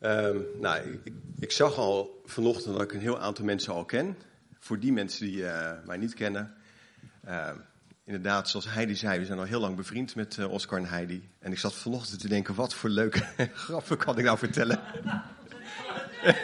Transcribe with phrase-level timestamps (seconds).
[0.00, 1.00] Ehm, nou,
[1.38, 4.16] ik, zag al vanochtend dat ik een heel aantal mensen al ken.
[4.58, 6.54] Voor die mensen die uh, mij niet kennen.
[7.24, 7.56] Ehm,
[8.04, 11.28] inderdaad, zoals Heidi zei, we zijn al heel lang bevriend met uh, Oscar en Heidi.
[11.38, 13.22] En ik zat vanochtend te denken, wat voor leuke
[13.54, 14.80] grappen kan ik nou vertellen?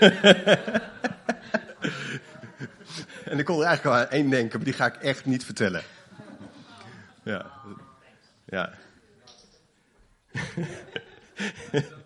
[3.25, 5.45] en ik kon er eigenlijk al aan één denken, maar die ga ik echt niet
[5.45, 5.83] vertellen.
[7.23, 7.51] Ja.
[8.45, 8.73] Ja.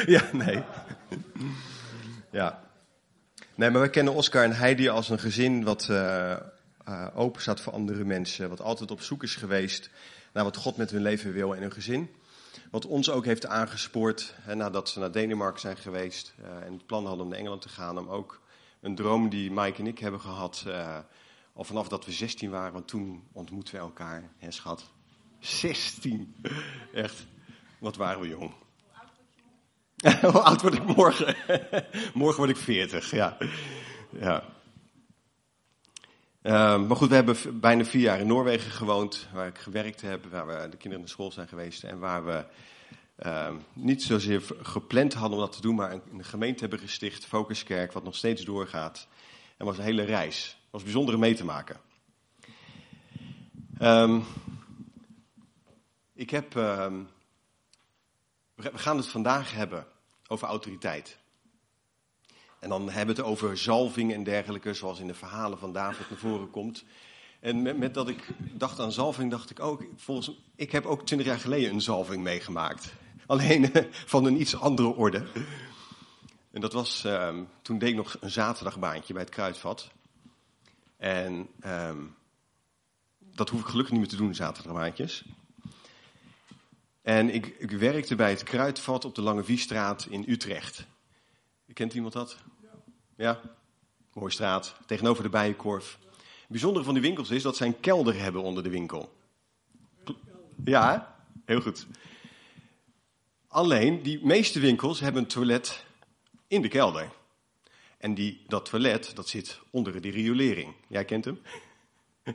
[0.16, 0.62] ja, nee.
[2.30, 2.68] Ja.
[3.54, 6.36] Nee, maar we kennen Oscar en Heidi als een gezin wat uh,
[6.88, 8.48] uh, open staat voor andere mensen.
[8.48, 9.90] Wat altijd op zoek is geweest
[10.32, 12.10] naar wat God met hun leven wil in hun gezin.
[12.70, 16.34] Wat ons ook heeft aangespoord hè, nadat ze naar Denemarken zijn geweest.
[16.40, 17.98] Uh, en het plan hadden om naar Engeland te gaan.
[17.98, 18.40] Om ook
[18.80, 20.64] een droom die Mike en ik hebben gehad.
[21.52, 22.72] al vanaf dat we 16 waren.
[22.72, 24.90] Want toen ontmoetten we elkaar, hè schat.
[25.38, 26.34] 16.
[26.94, 27.26] Echt.
[27.78, 28.52] Wat waren we jong.
[30.20, 31.36] Hoe oud word ik morgen?
[32.14, 33.36] morgen word ik 40, ja.
[34.10, 34.44] ja.
[36.42, 40.26] Uh, maar goed, we hebben bijna vier jaar in Noorwegen gewoond, waar ik gewerkt heb,
[40.30, 42.44] waar we de kinderen naar school zijn geweest en waar we
[43.26, 47.26] uh, niet zozeer gepland hadden om dat te doen, maar een, een gemeente hebben gesticht,
[47.26, 49.06] Focuskerk, wat nog steeds doorgaat.
[49.56, 50.56] En was een hele reis.
[50.70, 51.76] Was bijzonder mee te maken.
[53.82, 54.24] Um,
[56.14, 57.02] ik heb ehm,
[58.62, 59.86] we gaan het vandaag hebben
[60.26, 61.18] over autoriteit.
[62.58, 66.10] En dan hebben we het over zalving en dergelijke, zoals in de verhalen van David
[66.10, 66.84] naar voren komt.
[67.40, 71.28] En met, dat ik dacht aan zalving, dacht ik ook, volgens, ik heb ook twintig
[71.28, 72.92] jaar geleden een zalving meegemaakt.
[73.26, 73.70] Alleen
[74.06, 75.26] van een iets andere orde.
[76.50, 79.90] En dat was, um, toen deed ik nog een zaterdagbaantje bij het Kruidvat.
[80.96, 82.16] En um,
[83.18, 85.24] dat hoef ik gelukkig niet meer te doen, zaterdagbaantjes.
[87.02, 90.86] En ik, ik, werkte bij het Kruidvat op de Lange Viestraat in Utrecht.
[91.72, 92.36] Kent iemand dat?
[93.16, 93.40] Ja?
[94.12, 95.98] Mooie straat, tegenover de Bijenkorf.
[96.10, 99.12] Het bijzondere van die winkels is dat zij een kelder hebben onder de winkel.
[100.64, 101.86] Ja, heel goed.
[103.48, 105.84] Alleen, die meeste winkels hebben een toilet
[106.46, 107.10] in de kelder.
[107.98, 110.74] En die, dat toilet, dat zit onder de riolering.
[110.86, 111.40] Jij kent hem?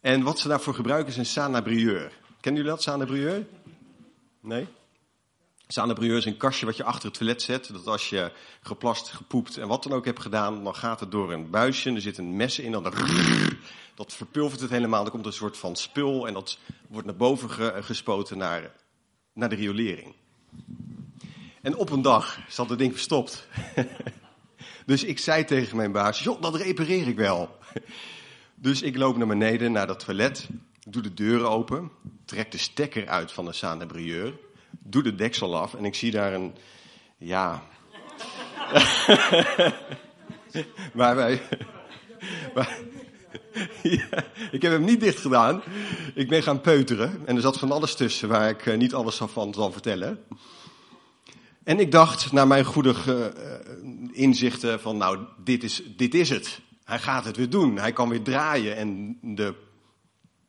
[0.00, 2.12] en wat ze daarvoor gebruiken is een sanabrieur.
[2.48, 3.46] Kennen jullie dat, Sanebrieur?
[4.40, 4.66] Nee?
[5.66, 7.72] Sanebrieur is een kastje wat je achter het toilet zet.
[7.72, 11.32] Dat als je geplast, gepoept en wat dan ook hebt gedaan, dan gaat het door
[11.32, 11.92] een buisje.
[11.92, 12.72] Er zit een mes in.
[12.72, 12.82] Dan
[13.94, 15.02] dat verpulvert het helemaal.
[15.02, 17.50] Dan komt een soort van spul en dat wordt naar boven
[17.84, 18.74] gespoten naar,
[19.32, 20.14] naar de riolering.
[21.62, 23.48] En op een dag zat het ding verstopt.
[24.86, 27.58] dus ik zei tegen mijn baas, joh, dat repareer ik wel.
[28.54, 30.48] dus ik loop naar beneden, naar dat toilet.
[30.90, 31.90] Doe de deur open,
[32.24, 34.38] trek de stekker uit van de sanebrieur,
[34.70, 36.54] doe de deksel af en ik zie daar een,
[37.18, 37.62] ja...
[40.92, 41.42] waar wij...
[44.50, 45.62] ik heb hem niet dicht gedaan.
[46.14, 49.16] Ik ben gaan peuteren en er zat van alles tussen waar ik eh, niet alles
[49.16, 50.18] van zal vertellen.
[51.64, 53.26] En ik dacht, naar mijn goede uh,
[54.12, 56.60] inzichten, van nou, dit is, dit is het.
[56.84, 57.78] Hij gaat het weer doen.
[57.78, 59.54] Hij kan weer draaien en de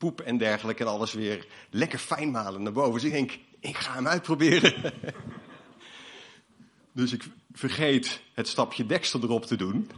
[0.00, 2.92] poep en dergelijke en alles weer lekker fijn malen naar boven.
[2.92, 4.74] Dus ik denk, ik ga hem uitproberen.
[6.92, 9.90] dus ik vergeet het stapje deksel erop te doen.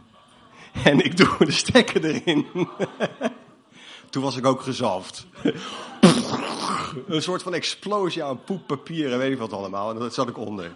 [0.83, 2.47] En ik doe de stekker erin.
[4.09, 5.25] Toen was ik ook gezalfd.
[7.07, 9.89] Een soort van explosie aan poeppapier en weet ik wat allemaal.
[9.89, 10.71] En dat zat ik onder.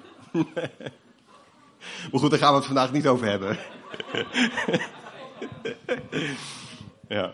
[2.11, 3.57] Maar goed, daar gaan we het vandaag niet over hebben.
[7.07, 7.33] ja.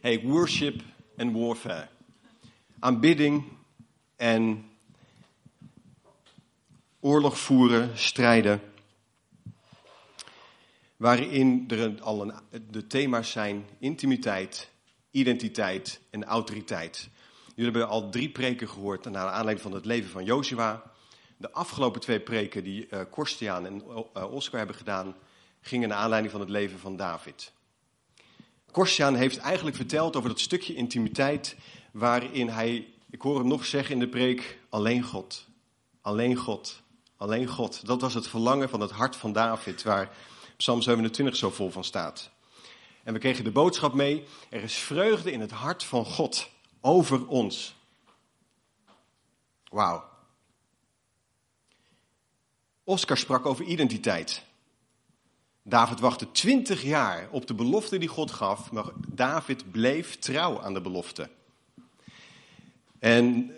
[0.00, 0.82] Hey, worship
[1.16, 1.88] en warfare.
[2.78, 3.44] Aanbidding
[4.16, 4.64] en
[7.00, 8.60] oorlog voeren, strijden.
[10.96, 12.32] Waarin er al een,
[12.70, 14.70] de thema's zijn intimiteit,
[15.10, 17.08] identiteit en autoriteit.
[17.54, 20.82] Jullie hebben al drie preken gehoord naar aanleiding van het leven van Joshua.
[21.36, 23.82] De afgelopen twee preken die uh, Korstiaan en
[24.16, 25.16] uh, Oscar hebben gedaan,
[25.60, 27.54] gingen naar aanleiding van het leven van David.
[28.70, 31.56] Korsian heeft eigenlijk verteld over dat stukje intimiteit
[31.90, 35.46] waarin hij, ik hoor hem nog zeggen in de preek, alleen God,
[36.00, 36.82] alleen God,
[37.16, 37.86] alleen God.
[37.86, 40.16] Dat was het verlangen van het hart van David, waar
[40.56, 42.30] Psalm 27 zo vol van staat.
[43.02, 47.26] En we kregen de boodschap mee, er is vreugde in het hart van God over
[47.26, 47.76] ons.
[49.68, 50.04] Wauw.
[52.84, 54.45] Oscar sprak over identiteit.
[55.68, 60.74] David wachtte twintig jaar op de belofte die God gaf, maar David bleef trouw aan
[60.74, 61.28] de belofte.
[62.98, 63.52] En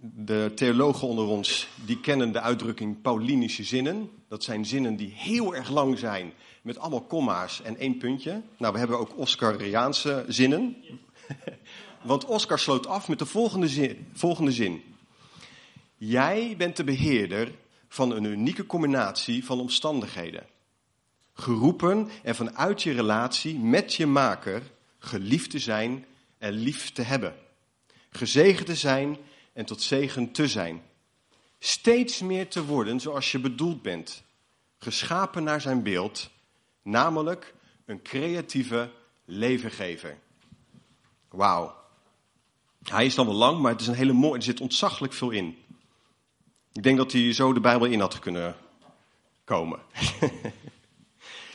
[0.00, 4.10] de theologen onder ons, die kennen de uitdrukking Paulinische zinnen.
[4.28, 6.32] Dat zijn zinnen die heel erg lang zijn,
[6.62, 8.42] met allemaal komma's en één puntje.
[8.58, 10.76] Nou, we hebben ook Oscariaanse zinnen.
[12.02, 14.82] Want Oscar sloot af met de volgende volgende zin.
[15.96, 17.54] Jij bent de beheerder
[17.88, 20.46] van een unieke combinatie van omstandigheden.
[21.42, 24.62] Geroepen en vanuit je relatie met je maker
[24.98, 26.04] geliefd te zijn
[26.38, 27.34] en lief te hebben.
[28.10, 29.16] Gezegend te zijn
[29.52, 30.82] en tot zegen te zijn.
[31.58, 34.22] Steeds meer te worden zoals je bedoeld bent.
[34.78, 36.30] Geschapen naar zijn beeld,
[36.82, 37.54] namelijk
[37.84, 38.90] een creatieve
[39.24, 40.18] levengever.
[41.28, 41.74] Wauw.
[42.82, 45.30] Hij is dan wel lang, maar het is een hele mooie, er zit ontzaglijk veel
[45.30, 45.56] in.
[46.72, 48.56] Ik denk dat hij zo de Bijbel in had kunnen
[49.44, 49.80] komen.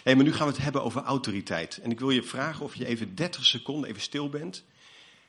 [0.08, 1.78] hey, maar nu gaan we het hebben over autoriteit.
[1.78, 4.64] En ik wil je vragen of je even 30 seconden even stil bent.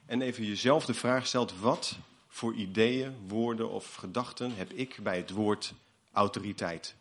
[0.07, 1.99] En even jezelf de vraag stelt, wat
[2.29, 5.75] voor ideeën, woorden of gedachten heb ik bij het woord
[6.13, 6.95] autoriteit?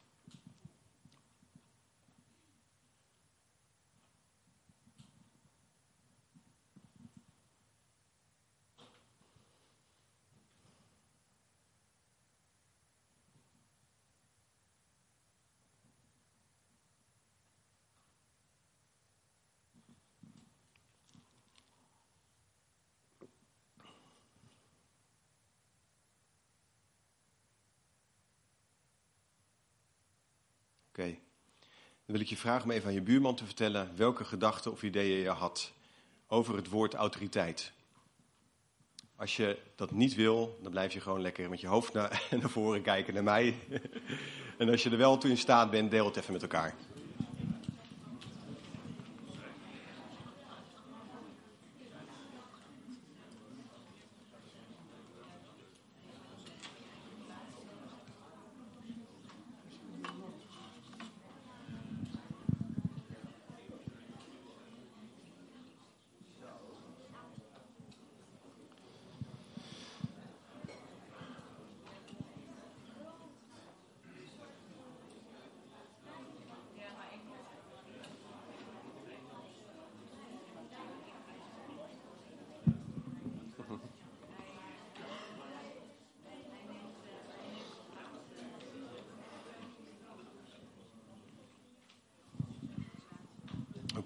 [30.97, 31.09] Oké.
[32.05, 34.83] Dan wil ik je vragen om even aan je buurman te vertellen welke gedachten of
[34.83, 35.73] ideeën je had
[36.27, 37.71] over het woord autoriteit.
[39.15, 42.49] Als je dat niet wil, dan blijf je gewoon lekker met je hoofd naar, naar
[42.49, 43.55] voren kijken naar mij.
[44.57, 46.75] En als je er wel toe in staat bent, deel het even met elkaar.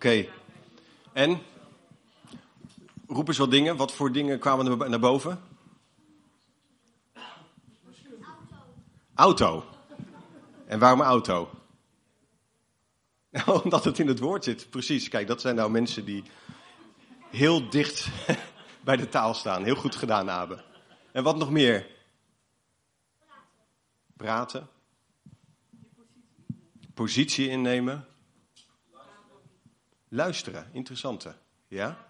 [0.01, 0.27] Oké.
[1.13, 1.41] En?
[3.07, 3.75] Roep eens wat dingen.
[3.77, 5.41] Wat voor dingen kwamen er naar boven?
[9.13, 9.65] Auto.
[10.65, 11.49] En waarom auto?
[13.63, 15.07] Omdat het in het woord zit, precies.
[15.07, 16.23] Kijk, dat zijn nou mensen die
[17.29, 18.07] heel dicht
[18.83, 19.63] bij de taal staan.
[19.63, 20.63] Heel goed gedaan, Abe.
[21.11, 21.87] En wat nog meer?
[24.17, 24.69] Praten.
[26.93, 28.05] Positie innemen.
[30.13, 31.35] Luisteren, interessante.
[31.67, 32.07] Ja?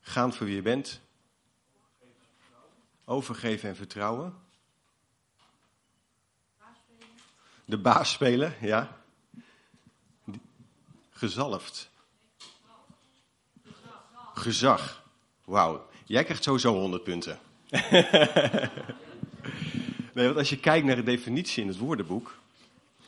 [0.00, 1.00] Gaan voor wie je bent.
[3.04, 4.34] Overgeven en vertrouwen.
[7.64, 8.96] De baas spelen, ja.
[11.10, 11.90] Gezalfd.
[14.34, 15.02] Gezag.
[15.44, 15.88] Wauw.
[16.04, 17.38] Jij krijgt sowieso 100 punten.
[20.14, 22.38] nee, want als je kijkt naar de definitie in het woordenboek,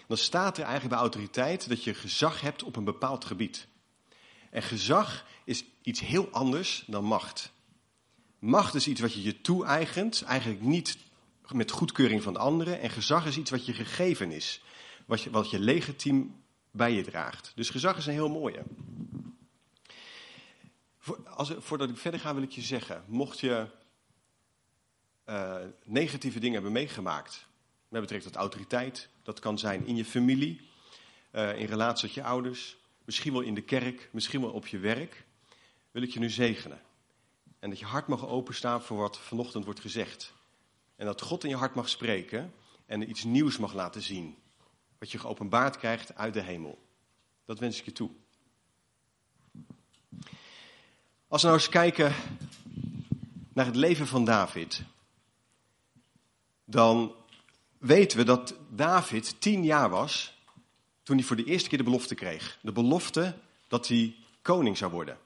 [0.06, 3.68] dan staat er eigenlijk bij autoriteit dat je gezag hebt op een bepaald gebied.
[4.50, 7.52] En gezag is iets heel anders dan macht.
[8.38, 10.98] Macht is iets wat je je toe-eigent, eigenlijk niet
[11.52, 12.80] met goedkeuring van anderen.
[12.80, 14.62] En gezag is iets wat je gegeven is,
[15.06, 17.52] wat je, wat je legitiem bij je draagt.
[17.54, 18.62] Dus gezag is een heel mooie.
[21.24, 23.66] Als, voordat ik verder ga wil ik je zeggen, mocht je
[25.26, 27.46] uh, negatieve dingen hebben meegemaakt,
[27.88, 30.60] met betrekking tot autoriteit, dat kan zijn in je familie,
[31.32, 32.76] uh, in relatie tot je ouders,
[33.10, 35.24] misschien wel in de kerk, misschien wel op je werk,
[35.90, 36.80] wil ik je nu zegenen.
[37.58, 40.32] En dat je hart mag openstaan voor wat vanochtend wordt gezegd.
[40.96, 42.52] En dat God in je hart mag spreken
[42.86, 44.36] en iets nieuws mag laten zien.
[44.98, 46.78] Wat je geopenbaard krijgt uit de hemel.
[47.44, 48.10] Dat wens ik je toe.
[51.28, 52.14] Als we nou eens kijken
[53.52, 54.82] naar het leven van David,
[56.64, 57.14] dan
[57.78, 60.38] weten we dat David tien jaar was
[61.10, 62.58] toen hij voor de eerste keer de belofte kreeg.
[62.62, 63.34] De belofte
[63.68, 65.18] dat hij koning zou worden.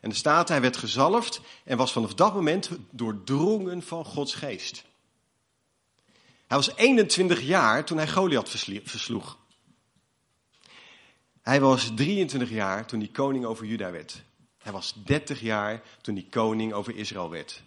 [0.00, 4.84] En er staat, hij werd gezalfd en was vanaf dat moment doordrongen van Gods geest.
[6.46, 8.48] Hij was 21 jaar toen hij Goliath
[8.84, 9.38] versloeg.
[11.42, 14.22] Hij was 23 jaar toen hij koning over Juda werd.
[14.58, 17.62] Hij was 30 jaar toen hij koning over Israël werd.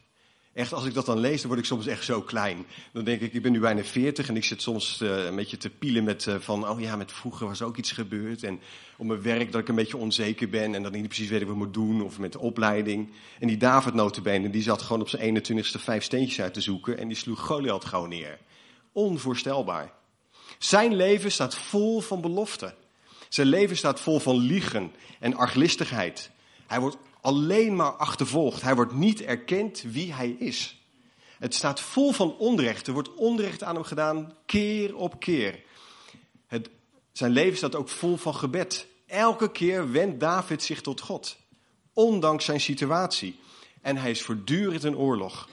[0.54, 2.66] Echt, als ik dat dan lees, dan word ik soms echt zo klein.
[2.92, 5.58] Dan denk ik, ik ben nu bijna 40 en ik zit soms uh, een beetje
[5.58, 8.44] te pielen met uh, van, oh ja, met vroeger was ook iets gebeurd.
[8.44, 8.60] En
[8.98, 11.42] op mijn werk dat ik een beetje onzeker ben en dat ik niet precies weet
[11.42, 12.02] wat ik moet doen.
[12.02, 13.12] Of met de opleiding.
[13.40, 17.08] En die David die zat gewoon op zijn 21ste vijf steentjes uit te zoeken en
[17.08, 18.40] die sloeg Goliath gewoon neer.
[18.92, 19.92] Onvoorstelbaar.
[20.58, 22.74] Zijn leven staat vol van beloften.
[23.30, 26.32] Zijn leven staat vol van liegen en arglistigheid.
[26.68, 28.62] Hij wordt alleen maar achtervolgd.
[28.62, 30.82] Hij wordt niet erkend wie hij is.
[31.40, 32.88] Het staat vol van onrecht.
[32.88, 35.64] Er wordt onrecht aan hem gedaan, keer op keer.
[36.48, 36.70] Het,
[37.12, 38.88] zijn leven staat ook vol van gebed.
[39.08, 41.38] Elke keer wendt David zich tot God,
[41.94, 43.40] ondanks zijn situatie.
[43.82, 45.50] En hij is voortdurend in oorlog.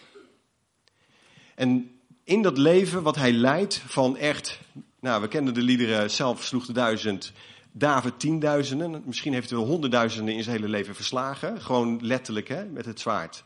[1.54, 4.60] En in dat leven wat hij leidt van echt,
[5.00, 7.32] nou we kennen de liederen, zelf sloeg de duizend,
[7.72, 11.60] David tienduizenden, misschien heeft hij wel honderdduizenden in zijn hele leven verslagen.
[11.60, 13.44] Gewoon letterlijk, hè, met het zwaard.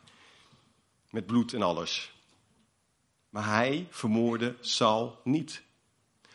[1.11, 2.13] Met bloed en alles.
[3.31, 5.63] Maar hij vermoorde Saul niet.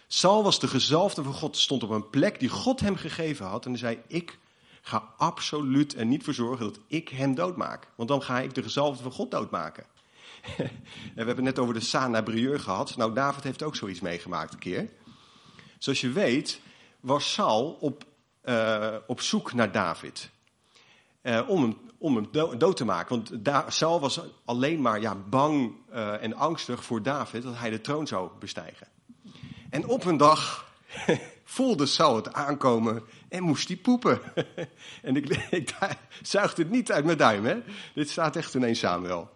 [0.07, 3.65] Saul was de gezalfde van God, stond op een plek die God hem gegeven had.
[3.65, 4.37] En hij zei, ik
[4.81, 7.87] ga absoluut er niet voor zorgen dat ik hem doodmaak.
[7.95, 9.85] Want dan ga ik de gezalfde van God doodmaken.
[10.57, 10.71] en
[11.13, 12.97] we hebben het net over de Sana Brieur gehad.
[12.97, 14.89] Nou, David heeft ook zoiets meegemaakt een keer.
[15.77, 16.61] Zoals je weet,
[16.99, 18.03] was Saul op,
[18.43, 20.29] uh, op zoek naar David.
[21.23, 23.15] Uh, om hem, om hem dood te maken.
[23.15, 27.69] Want da Saul was alleen maar ja, bang uh, en angstig voor David dat hij
[27.69, 28.87] de troon zou bestijgen.
[29.69, 30.71] En op een dag
[31.43, 34.21] voelde Saul het aankomen en moest hij poepen.
[35.01, 35.75] en ik, ik
[36.31, 37.57] het niet uit mijn duim, hè?
[37.93, 39.29] Dit staat echt in 1 Samuel.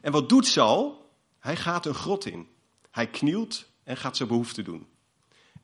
[0.00, 1.10] En wat doet Saul?
[1.38, 2.48] Hij gaat een grot in.
[2.90, 4.86] Hij knielt en gaat zijn behoefte doen.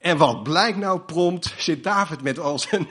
[0.04, 2.88] En wat blijkt nou prompt, zit David met al zijn,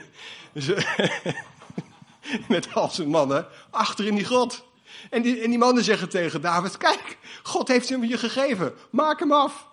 [2.48, 4.64] met al zijn mannen achter in die grot.
[5.10, 9.18] En die, en die mannen zeggen tegen David, kijk, God heeft hem je gegeven, maak
[9.18, 9.68] hem af.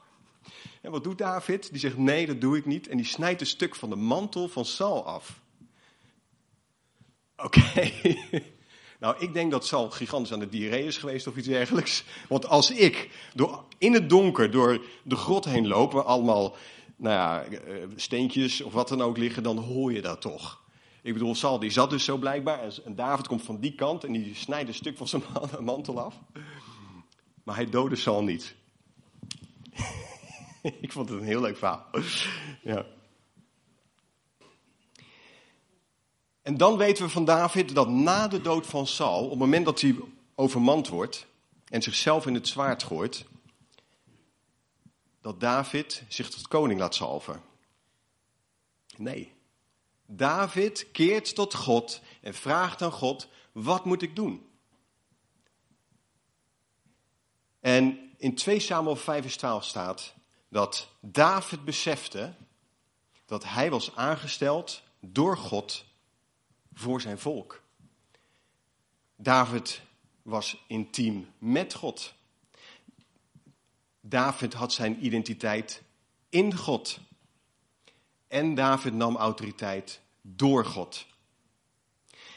[0.82, 1.70] En wat doet David?
[1.72, 2.88] Die zegt, nee, dat doe ik niet.
[2.88, 5.40] En die snijdt een stuk van de mantel van Saul af.
[7.36, 7.92] Oké.
[9.00, 12.04] Nou, ik denk dat Saul gigantisch aan de diarree is geweest of iets dergelijks.
[12.28, 16.56] Want als ik door, in het donker door de grot heen loop, allemaal
[17.01, 20.62] nou ja, eh, steentjes of wat dan ook liggen, dan hoor je dat toch.
[21.01, 24.12] Ik bedoel, Sal die zat dus zo blijkbaar en David komt van die kant en
[24.12, 25.24] die snijdt een stuk van zijn
[25.60, 26.15] mantel af.
[27.43, 28.55] Maar hij doodde Sal niet.
[30.81, 31.86] Ik vond het een heel leuk verhaal.
[32.63, 32.86] Ja.
[36.41, 39.65] En dan weten we van David dat na de dood van Saul, op het moment
[39.65, 39.96] dat hij
[40.36, 41.27] overmand wordt
[41.65, 43.25] en zichzelf in het zwaard gooit,
[45.22, 47.42] dat David zich tot koning laat zalven.
[48.98, 49.34] Nee.
[50.06, 54.46] David keert tot God en vraagt aan God: wat moet ik doen?
[57.60, 60.13] En in 2 Samuel 5 12 staat
[60.50, 62.34] dat David besefte
[63.25, 65.86] dat hij was aangesteld door God
[66.74, 67.62] voor zijn volk.
[69.16, 69.82] David
[70.22, 72.13] was intiem met God.
[74.01, 75.81] David had zijn identiteit
[76.29, 77.00] in God.
[78.27, 81.05] En David nam autoriteit door God.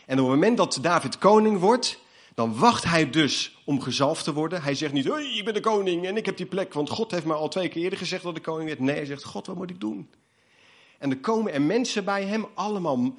[0.07, 1.99] En op het moment dat David koning wordt,
[2.35, 4.63] dan wacht hij dus om gezalfd te worden.
[4.63, 7.11] Hij zegt niet, hey, ik ben de koning en ik heb die plek, want God
[7.11, 8.81] heeft me al twee keer eerder gezegd dat ik koning werd.
[8.81, 10.11] Nee, hij zegt, God, wat moet ik doen?
[10.99, 13.15] En er komen er mensen bij hem, allemaal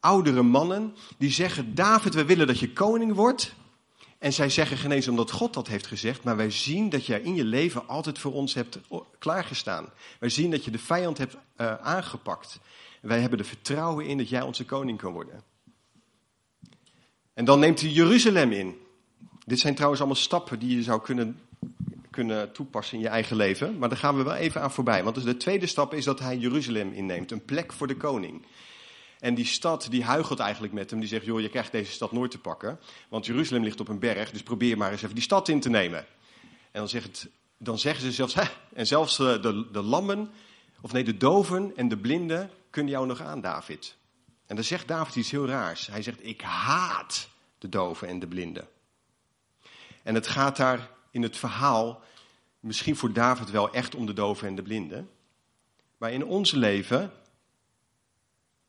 [0.00, 3.54] oudere mannen, die zeggen, David, we willen dat je koning wordt.
[4.24, 7.34] En zij zeggen genezen omdat God dat heeft gezegd, maar wij zien dat jij in
[7.34, 8.78] je leven altijd voor ons hebt
[9.18, 9.88] klaargestaan.
[10.18, 12.60] Wij zien dat je de vijand hebt uh, aangepakt.
[13.00, 15.42] wij hebben er vertrouwen in dat jij onze koning kan worden.
[17.34, 18.76] En dan neemt hij Jeruzalem in.
[19.46, 21.40] Dit zijn trouwens allemaal stappen die je zou kunnen,
[22.10, 23.78] kunnen toepassen in je eigen leven.
[23.78, 25.02] Maar daar gaan we wel even aan voorbij.
[25.02, 27.30] Want dus de tweede stap is dat hij Jeruzalem inneemt.
[27.30, 28.46] Een plek voor de koning.
[29.24, 31.00] En die stad die huigelt eigenlijk met hem.
[31.00, 32.80] Die zegt, joh, je krijgt deze stad nooit te pakken.
[33.08, 35.68] Want Jeruzalem ligt op een berg, dus probeer maar eens even die stad in te
[35.68, 35.98] nemen.
[36.70, 37.28] En dan, zegt
[37.58, 38.34] dan zeggen ze zelfs,
[38.74, 40.30] en zelfs de, de, de lammen,
[40.80, 43.96] of nee, de doven en de blinden kunnen jou nog aan, David.
[44.46, 45.86] En dan zegt David iets heel raars.
[45.86, 47.28] Hij zegt, ik haat
[47.58, 48.68] de doven en de blinden.
[50.02, 52.02] En het gaat daar in het verhaal
[52.60, 55.10] misschien voor David wel echt om de doven en de blinden.
[55.96, 57.12] Maar in ons leven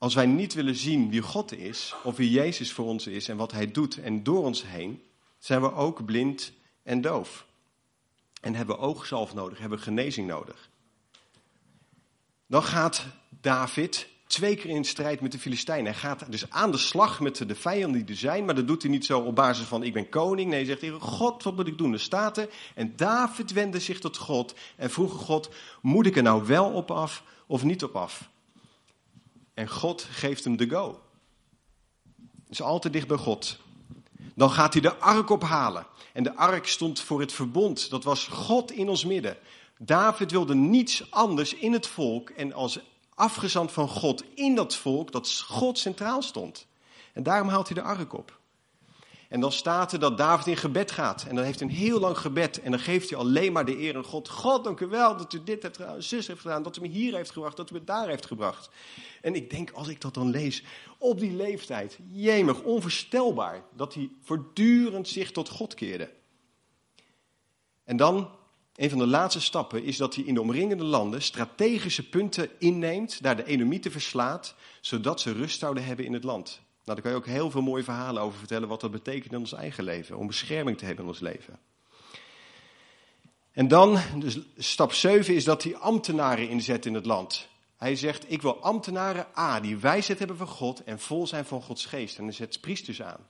[0.05, 3.37] als wij niet willen zien wie God is, of wie Jezus voor ons is en
[3.37, 5.01] wat Hij doet en door ons heen,
[5.39, 6.51] zijn we ook blind
[6.83, 7.45] en doof.
[8.41, 10.69] En hebben oogzalf nodig, hebben genezing nodig.
[12.47, 13.05] Dan gaat
[13.41, 15.91] David twee keer in strijd met de Filistijnen.
[15.91, 18.81] Hij gaat dus aan de slag met de vijanden die er zijn, maar dat doet
[18.81, 20.49] hij niet zo op basis van ik ben koning.
[20.49, 21.93] Nee, hij zegt tegen God, wat moet ik doen?
[21.93, 22.47] Er staat.
[22.75, 25.49] En David wendde zich tot God en vroeg God,
[25.81, 28.33] moet ik er nou wel op af of niet op af?
[29.55, 31.01] En God geeft hem de go.
[32.49, 33.59] Is altijd dicht bij God.
[34.35, 35.87] Dan gaat hij de ark ophalen.
[36.13, 37.89] En de ark stond voor het verbond.
[37.89, 39.37] Dat was God in ons midden.
[39.77, 42.79] David wilde niets anders in het volk en als
[43.13, 46.67] afgezand van God in dat volk, dat God centraal stond.
[47.13, 48.34] En daarom haalt hij de ark op.
[49.29, 51.25] En dan staat er dat David in gebed gaat.
[51.27, 52.61] En dan heeft hij een heel lang gebed.
[52.61, 54.29] En dan geeft hij alleen maar de eer aan God.
[54.29, 57.15] God, dank u wel dat u dit hebt zus heeft gedaan, dat u me hier
[57.15, 58.69] heeft gebracht, dat u me daar heeft gebracht.
[59.21, 60.63] En ik denk, als ik dat dan lees,
[60.97, 66.09] op die leeftijd, jemig, onvoorstelbaar, dat hij voortdurend zich tot God keerde.
[67.83, 68.29] En dan
[68.75, 73.23] een van de laatste stappen is dat hij in de omringende landen strategische punten inneemt,
[73.23, 76.61] daar de enomieten verslaat, zodat ze rust zouden hebben in het land.
[76.85, 79.39] Nou, daar kan je ook heel veel mooie verhalen over vertellen wat dat betekent in
[79.39, 81.59] ons eigen leven, om bescherming te hebben in ons leven.
[83.51, 87.47] En dan, dus stap 7 is dat hij ambtenaren inzet in het land.
[87.77, 91.61] Hij zegt, ik wil ambtenaren A, die wijsheid hebben van God en vol zijn van
[91.61, 92.17] Gods geest.
[92.17, 93.27] En hij zet priesters aan.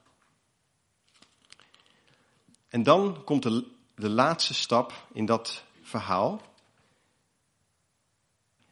[2.68, 6.40] En dan komt de de laatste stap in dat verhaal.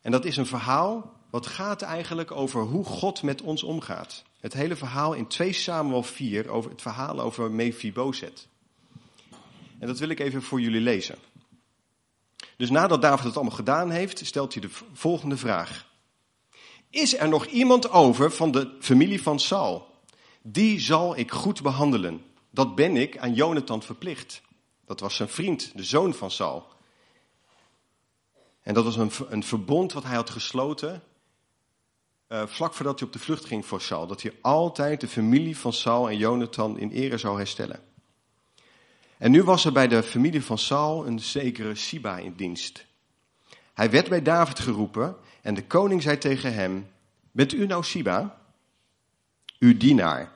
[0.01, 4.25] En dat is een verhaal wat gaat eigenlijk over hoe God met ons omgaat.
[4.45, 8.49] Het hele verhaal in 2 Samuel 4 over het verhaal over Mephibosheth.
[9.79, 11.19] En dat wil ik even voor jullie lezen.
[12.57, 15.87] Dus nadat David het allemaal gedaan heeft, stelt hij de volgende vraag.
[16.91, 19.87] Is er nog iemand over van de familie van Saul?
[20.43, 22.25] Die zal ik goed behandelen.
[22.51, 24.43] Dat ben ik aan Jonathan verplicht.
[24.87, 26.67] Dat was zijn vriend, de zoon van Saul.
[28.63, 31.03] En dat was een, een verbond wat hij had gesloten
[32.29, 34.07] uh, vlak voordat hij op de vlucht ging voor Saul.
[34.07, 37.81] Dat hij altijd de familie van Saul en Jonathan in ere zou herstellen.
[39.19, 42.87] En nu was er bij de familie van Saul een zekere Siba in dienst.
[43.75, 46.91] Hij werd bij David geroepen en de koning zei tegen hem,
[47.31, 48.39] bent u nou Siba?
[49.59, 50.33] Uw dienaar.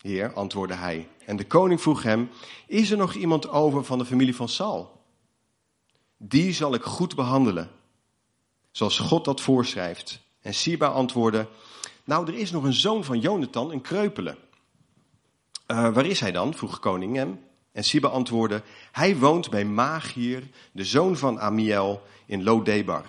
[0.00, 1.08] Heer, antwoordde hij.
[1.26, 2.30] En de koning vroeg hem,
[2.66, 5.02] is er nog iemand over van de familie van Saul?
[6.16, 7.70] Die zal ik goed behandelen,
[8.70, 10.20] zoals God dat voorschrijft.
[10.42, 11.46] En Siba antwoordde,
[12.04, 14.36] nou er is nog een zoon van Jonathan, een kreupele.
[15.66, 16.54] Uh, waar is hij dan?
[16.54, 17.40] vroeg koning hem.
[17.72, 23.04] En Siba antwoordde, hij woont bij Magier, de zoon van Amiel, in Lodebar.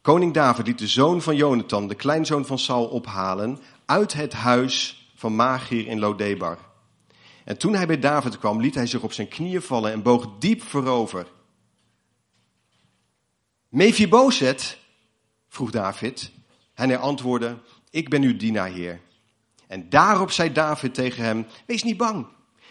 [0.00, 5.04] Koning David liet de zoon van Jonathan, de kleinzoon van Saul, ophalen uit het huis
[5.14, 6.58] van Magier in Lodebar.
[7.44, 10.28] En toen hij bij David kwam, liet hij zich op zijn knieën vallen en boog
[10.38, 11.26] diep voorover.
[13.68, 14.78] Mephibosheth,
[15.54, 16.30] vroeg David.
[16.74, 17.58] En hij antwoordde,
[17.90, 19.00] ik ben uw dienaar, heer.
[19.66, 22.26] En daarop zei David tegen hem, wees niet bang.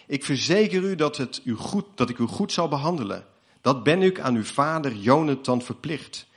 [0.08, 3.26] Ik verzeker u dat, het u goed, dat ik u goed zal behandelen.
[3.62, 6.28] Dat ben ik aan uw vader Jonathan verplicht.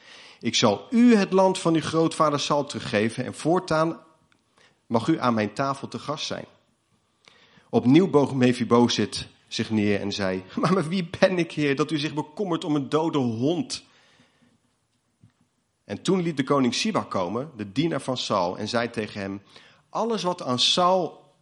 [0.41, 4.01] Ik zal u het land van uw grootvader Sal teruggeven en voortaan
[4.87, 6.45] mag u aan mijn tafel te gast zijn.
[7.71, 11.99] Opnieuw boog Mephibozet zich neer en zei, maar, maar wie ben ik, heer, dat u
[11.99, 13.85] zich bekommert om een dode hond?
[15.87, 19.43] En toen liet de koning Siba komen, de dienaar van Saul, en zei tegen hem,
[19.89, 21.35] alles wat aan Saul,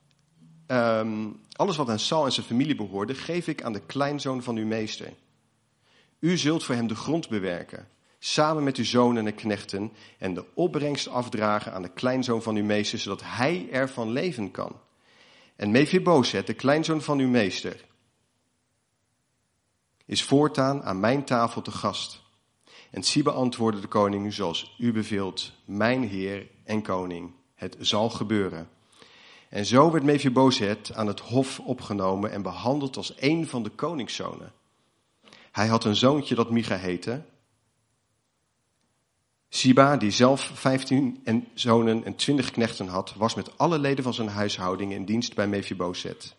[0.66, 4.56] um, alles wat aan Saul en zijn familie behoorde, geef ik aan de kleinzoon van
[4.56, 5.12] uw meester.
[6.18, 7.88] U zult voor hem de grond bewerken
[8.24, 12.64] samen met uw zonen en knechten, en de opbrengst afdragen aan de kleinzoon van uw
[12.64, 14.80] meester, zodat hij ervan leven kan.
[15.56, 17.84] En Mephibozet, de kleinzoon van uw meester,
[20.04, 22.22] is voortaan aan mijn tafel te gast.
[22.94, 28.68] En Siba antwoordde de koning, zoals u beveelt, mijn heer en koning, het zal gebeuren.
[29.48, 34.52] En zo werd Mephibozet aan het hof opgenomen en behandeld als een van de koningszonen.
[35.52, 37.22] Hij had een zoontje dat Micha heette,
[39.48, 44.14] Siba, die zelf vijftien en zonen en twintig knechten had, was met alle leden van
[44.14, 46.36] zijn huishouding in dienst bij Mephibozet.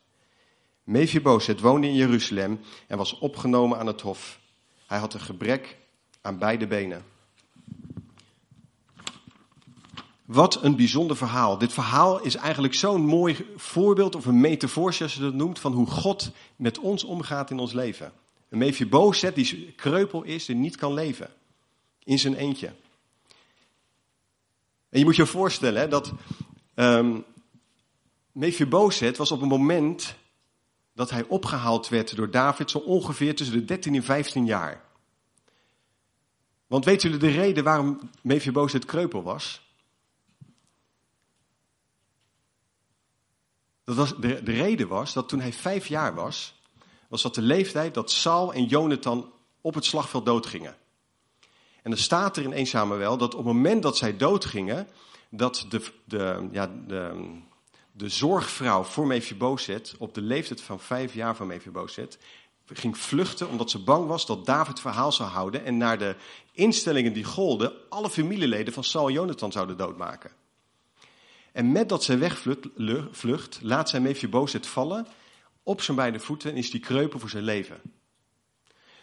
[0.84, 4.40] Mephibozet woonde in Jeruzalem en was opgenomen aan het hof.
[4.88, 5.84] Hij had een gebrek
[6.26, 7.04] aan beide benen.
[10.26, 11.58] Wat een bijzonder verhaal.
[11.58, 15.74] Dit verhaal is eigenlijk zo'n mooi voorbeeld of een metafoor, zoals je dat noemt, van
[15.74, 18.12] hoe God met ons omgaat in ons leven.
[18.50, 21.30] Een Mephibozet die kreupel is en niet kan leven.
[22.04, 22.74] In zijn eentje.
[24.90, 26.14] En je moet je voorstellen hè, dat
[26.76, 27.24] um,
[28.32, 30.16] Mephibosheth was op een moment
[30.94, 34.85] dat hij opgehaald werd door David zo ongeveer tussen de 13 en 15 jaar.
[36.68, 39.62] Want weten jullie de reden waarom Mephibosheth het kreupel was?
[43.84, 46.62] Dat was de, de reden was dat toen hij vijf jaar was,
[47.08, 50.76] was dat de leeftijd dat Saul en Jonathan op het slagveld doodgingen.
[51.82, 54.88] En dan staat er in eenzame wel dat op het moment dat zij doodgingen,
[55.30, 57.34] dat de, de, ja, de,
[57.92, 62.18] de zorgvrouw voor Mephibosheth op de leeftijd van vijf jaar van Mephibosheth
[62.74, 66.16] ging vluchten omdat ze bang was dat David verhaal zou houden en naar de
[66.52, 70.32] instellingen die golden alle familieleden van Saul en Jonathan zouden doodmaken.
[71.52, 75.08] En met dat zij wegvlucht, laat zij Mephibosheth vallen
[75.64, 77.82] op zijn beide voeten en is die kreupel voor zijn leven.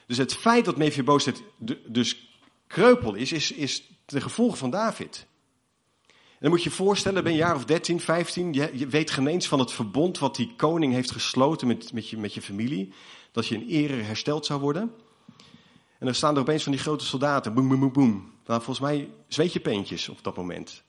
[0.07, 1.43] Dus het feit dat Mephibosheth
[1.87, 5.27] dus kreupel is, is, is de gevolg van David.
[6.09, 9.11] En dan moet je je voorstellen, ben je jaar of 13, 15, je, je weet
[9.11, 12.43] geen eens van het verbond wat die koning heeft gesloten met, met, je, met je
[12.43, 12.93] familie.
[13.33, 14.93] Dat je in ere hersteld zou worden.
[15.99, 18.33] En dan staan er opeens van die grote soldaten, boem, boem, boem, boem.
[18.47, 20.83] Volgens mij zweet je peentjes op dat moment.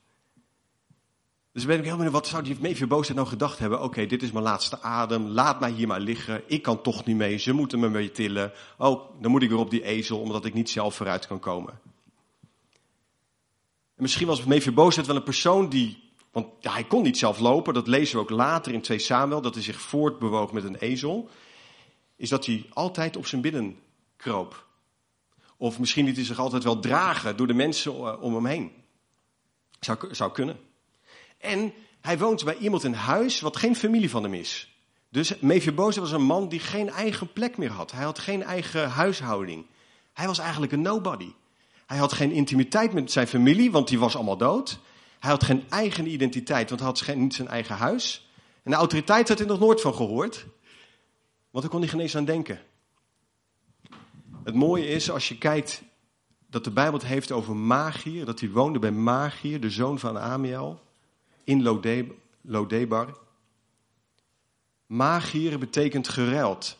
[1.52, 3.82] Dus ben ik heel benieuwd, wat zou die Mephibosheth nou gedacht hebben?
[3.82, 6.42] Oké, dit is mijn laatste adem, laat mij hier maar liggen.
[6.46, 8.52] Ik kan toch niet mee, ze moeten me mee tillen.
[8.78, 11.80] Oh, dan moet ik weer op die ezel, omdat ik niet zelf vooruit kan komen.
[13.96, 16.02] En misschien was Mephibosheth wel een persoon die,
[16.32, 19.54] want hij kon niet zelf lopen, dat lezen we ook later in 2 Samuel, dat
[19.54, 21.28] hij zich voortbewoog met een ezel.
[22.24, 23.78] Is dat hij altijd op zijn binnen
[24.16, 24.66] kroop.
[25.56, 28.72] Of misschien liet hij zich altijd wel dragen door de mensen eh, om hem heen.
[29.80, 30.58] Zou, zou kunnen.
[31.38, 34.74] En hij woont bij iemand in huis wat geen familie van hem is.
[35.08, 37.92] Dus Mephibosheth was een man die geen eigen plek meer had.
[37.92, 39.66] Hij had geen eigen huishouding.
[40.12, 41.32] Hij was eigenlijk een nobody.
[41.86, 44.78] Hij had geen intimiteit met zijn familie, want die was allemaal dood.
[45.18, 48.28] Hij had geen eigen identiteit, want hij had geen, niet zijn eigen huis.
[48.62, 50.46] En de autoriteit had hij nog nooit van gehoord.
[51.54, 52.60] Want daar kon hij geen eens aan denken.
[54.44, 55.82] Het mooie is, als je kijkt
[56.46, 60.18] dat de Bijbel het heeft over Magier, dat hij woonde bij Magier, de zoon van
[60.18, 60.82] Amiel
[61.44, 61.62] in
[62.42, 63.18] Lodebar.
[64.86, 66.78] Magier betekent geruild.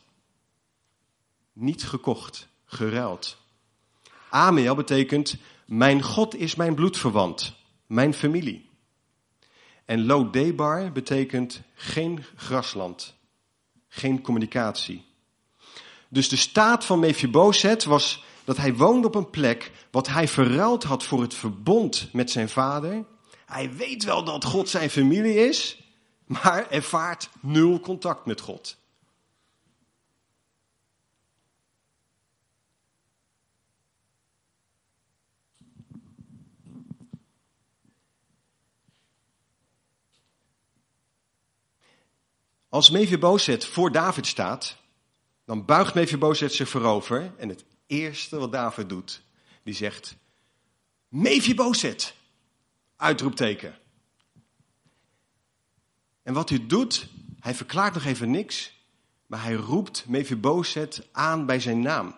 [1.52, 3.36] Niet gekocht, geruild.
[4.30, 7.54] Amiel betekent mijn God is mijn bloedverwant,
[7.86, 8.70] mijn familie.
[9.84, 13.14] En Lodebar betekent geen grasland,
[13.94, 15.04] geen communicatie.
[16.08, 20.84] Dus de staat van Mephibosheth was dat hij woonde op een plek wat hij verruild
[20.84, 23.04] had voor het verbond met zijn vader
[23.46, 25.78] hij weet wel dat God zijn familie is,
[26.26, 28.76] maar ervaart nul contact met God.
[42.74, 44.76] Als Mephibosheth voor David staat,
[45.44, 49.22] dan buigt Mephibosheth zich voorover en het eerste wat David doet,
[49.62, 50.16] die zegt,
[51.08, 52.14] Mephibosheth,
[52.96, 53.78] Uitroepteken.
[56.22, 57.08] En wat hij doet,
[57.40, 58.72] hij verklaart nog even niks,
[59.26, 62.16] maar hij roept Mephibosheth aan bij zijn naam.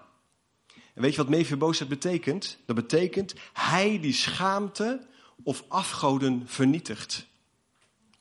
[0.94, 2.58] En weet je wat Mephibosheth betekent?
[2.66, 5.06] Dat betekent hij die schaamte
[5.42, 7.26] of afgoden vernietigt.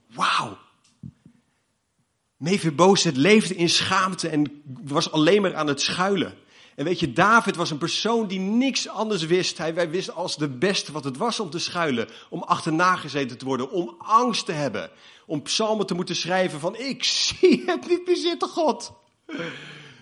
[0.08, 0.64] Wauw!
[2.46, 6.34] Mephibosheth leefde in schaamte en was alleen maar aan het schuilen.
[6.76, 9.58] En weet je, David was een persoon die niks anders wist.
[9.58, 13.46] Hij, wist als de beste wat het was om te schuilen, om achterna gezeten te
[13.46, 14.90] worden, om angst te hebben,
[15.26, 18.92] om psalmen te moeten schrijven van ik zie het niet meer zitten, God.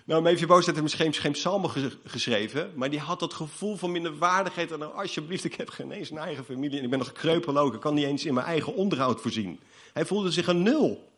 [0.06, 1.70] Nou, Mephibosheth heeft misschien geen psalmen
[2.06, 4.72] geschreven, maar die had dat gevoel van minderwaardigheid.
[4.72, 7.58] En dan, alsjeblieft, ik heb geen eens een eigen familie en ik ben nog kreupel
[7.58, 7.74] ook.
[7.74, 9.60] Ik kan niet eens in mijn eigen onderhoud voorzien.
[9.94, 11.13] Hij voelde zich een nul.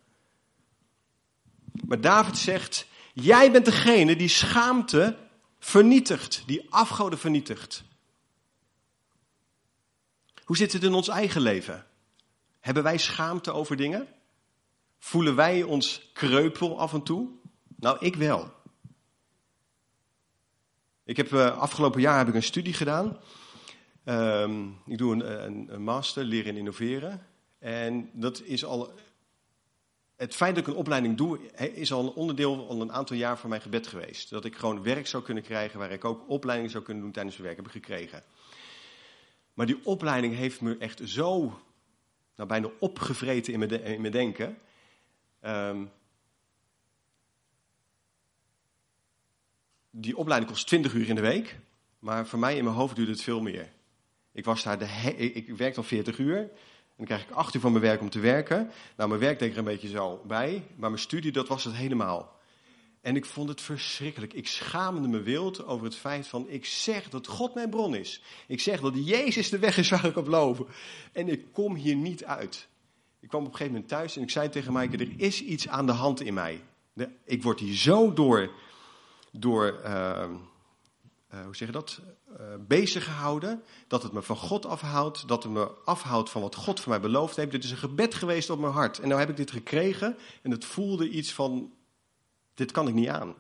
[1.88, 5.18] Maar David zegt, jij bent degene die schaamte
[5.60, 7.84] vernietigt, die afgoden vernietigt.
[10.44, 11.86] Hoe zit het in ons eigen leven?
[12.60, 14.08] Hebben wij schaamte over dingen?
[14.98, 17.30] Voelen wij ons kreupel af en toe?
[17.76, 18.54] Nou, ik wel.
[21.04, 23.18] Ik heb uh, afgelopen jaar heb ik een studie gedaan.
[24.04, 27.26] Ehm, ik doe een, een, een master, leren en innoveren.
[27.60, 28.94] En dat is al
[30.16, 33.38] het feit dat ik een opleiding doe, is al een onderdeel al een aantal jaar
[33.38, 34.30] van mijn gebed geweest.
[34.30, 37.36] Dat ik gewoon werk zou kunnen krijgen waar ik ook opleiding zou kunnen doen tijdens
[37.36, 37.66] mijn werk.
[37.66, 38.24] Heb ik gekregen.
[39.54, 41.60] Maar die opleiding heeft me echt zo,
[42.36, 44.58] nou bijna opgevreten in mijn, in mijn denken.
[45.42, 45.92] Um,
[49.90, 51.60] die opleiding kost 20 uur in de week.
[52.00, 53.72] Maar voor mij in mijn hoofd duurde het veel meer.
[54.32, 56.50] Ik, was daar de ik werkte al 40 uur
[56.98, 58.72] dan krijg ik acht uur van mijn werk om te werken.
[58.98, 60.64] Nou, mijn werk deed er een beetje zo bij.
[60.76, 62.36] Maar mijn studie, dat was het helemaal.
[63.02, 64.34] En ik vond het verschrikkelijk.
[64.34, 68.22] Ik schaamde me wild over het feit van, ik zeg dat God mijn bron is.
[68.48, 70.70] Ik zeg dat Jezus de weg is waar ik op loop.
[71.12, 72.68] En ik kom hier niet uit.
[73.20, 75.68] Ik kwam op een gegeven moment thuis en ik zei tegen Maaike, er is iets
[75.68, 76.62] aan de hand in mij.
[77.26, 78.52] ik word hier zo door,
[79.32, 80.30] door uh,
[81.44, 82.02] hoe zeg je dat,
[82.40, 86.56] uh, bezig gehouden, dat het me van God afhoudt, dat het me afhoudt van wat
[86.56, 87.52] God voor mij beloofd heeft.
[87.52, 89.00] Dit is een gebed geweest op mijn hart.
[89.00, 91.74] En nu heb ik dit gekregen en het voelde iets van,
[92.54, 93.36] dit kan ik niet aan.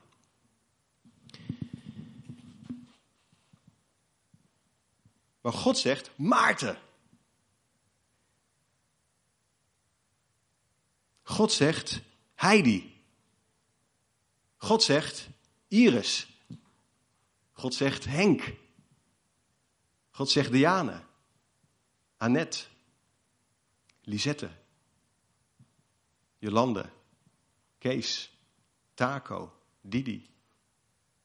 [5.41, 6.77] Maar God zegt, Maarten.
[11.23, 12.01] God zegt,
[12.35, 13.01] Heidi.
[14.57, 15.29] God zegt,
[15.67, 16.34] Iris.
[17.55, 18.53] God zegt, Henk.
[20.11, 21.03] God zegt, Diane.
[22.17, 22.65] Annette.
[24.01, 24.49] Lisette.
[26.37, 26.89] Jolande.
[27.77, 28.37] Kees.
[28.93, 29.53] Taco.
[29.81, 30.29] Didi.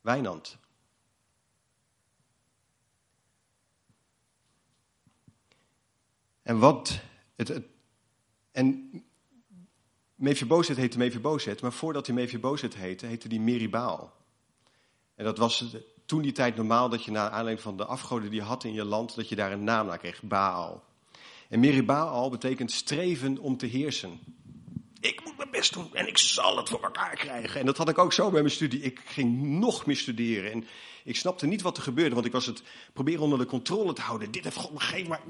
[0.00, 0.58] Wijnand.
[6.42, 7.00] En wat.
[7.34, 7.66] Het, het,
[8.50, 8.90] en
[10.14, 14.16] Mephibozet heette Mephibozet, maar voordat hij Mephibozet heette, heette hij Meribaal.
[15.14, 15.76] En dat was
[16.10, 18.72] toen die tijd normaal dat je naar aanleiding van de afgoden die je had in
[18.72, 20.84] je land, dat je daar een naam naar kreeg, Baal.
[21.48, 24.20] En Meribaal betekent streven om te heersen.
[25.00, 27.60] Ik moet mijn best doen en ik zal het voor elkaar krijgen.
[27.60, 28.80] En dat had ik ook zo bij mijn studie.
[28.80, 30.52] Ik ging nog meer studeren.
[30.52, 30.66] En
[31.04, 34.00] ik snapte niet wat er gebeurde, want ik was het proberen onder de controle te
[34.00, 34.30] houden.
[34.30, 35.20] Dit heeft God me gegeven, maar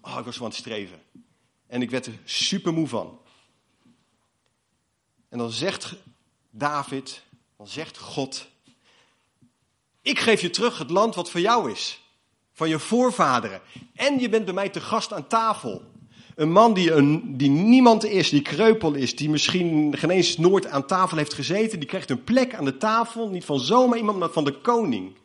[0.00, 1.02] Oh, ik was zo het streven.
[1.66, 3.20] En ik werd er super moe van.
[5.28, 5.96] En dan zegt
[6.50, 7.22] David,
[7.62, 8.48] dan zegt God:
[10.02, 12.00] Ik geef je terug het land wat voor jou is.
[12.52, 13.60] Van je voorvaderen.
[13.94, 15.82] En je bent bij mij te gast aan tafel.
[16.34, 20.66] Een man die, een, die niemand is, die kreupel is, die misschien geen eens nooit
[20.66, 24.18] aan tafel heeft gezeten, die krijgt een plek aan de tafel, niet van zomaar iemand,
[24.18, 25.16] maar van de koning.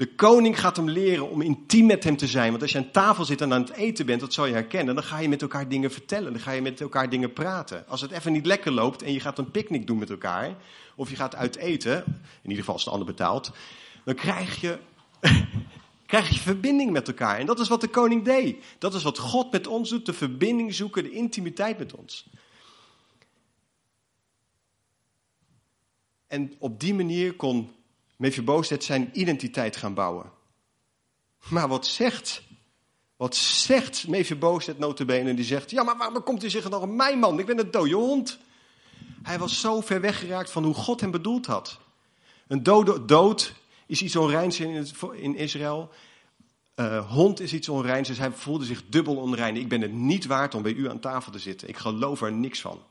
[0.00, 2.50] De koning gaat hem leren om intiem met hem te zijn.
[2.50, 4.94] Want als je aan tafel zit en aan het eten bent, dat zal je herkennen,
[4.94, 6.32] dan ga je met elkaar dingen vertellen.
[6.32, 7.88] Dan ga je met elkaar dingen praten.
[7.88, 10.56] Als het even niet lekker loopt en je gaat een picknick doen met elkaar,
[10.96, 13.52] of je gaat uit eten, in ieder geval als de ander betaalt,
[14.04, 14.78] dan krijg je
[16.06, 17.38] krijg je verbinding met elkaar.
[17.38, 18.64] En dat is wat de koning deed.
[18.78, 22.26] Dat is wat God met ons doet, de verbinding zoeken, de intimiteit met ons.
[26.26, 27.70] En op die manier kon
[28.20, 30.30] Mephibosheth zijn identiteit gaan bouwen.
[31.48, 32.42] Maar wat zegt,
[33.16, 35.34] wat zegt Mephibosheth notabene?
[35.34, 37.38] Die zegt, ja maar waarom komt hij zich nog mijn man?
[37.38, 38.38] Ik ben een dode hond.
[39.22, 41.78] Hij was zo ver weggeraakt van hoe God hem bedoeld had.
[42.46, 43.54] Een dode dood
[43.86, 45.90] is iets onreins in, in Israël.
[46.76, 49.56] Uh, hond is iets onreins, dus hij voelde zich dubbel onrein.
[49.56, 51.68] Ik ben het niet waard om bij u aan tafel te zitten.
[51.68, 52.82] Ik geloof er niks van.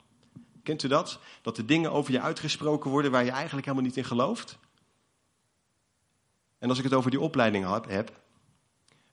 [0.64, 1.20] Kent u dat?
[1.42, 4.58] Dat de dingen over je uitgesproken worden waar je eigenlijk helemaal niet in gelooft?
[6.60, 8.18] En als ik het over die opleiding heb, heb het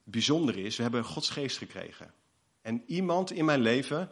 [0.04, 2.12] bijzondere is, we hebben Gods geest gekregen.
[2.62, 4.10] En iemand in mijn leven,